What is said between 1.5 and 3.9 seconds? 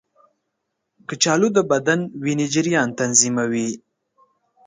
د بدن وینې جریان تنظیموي.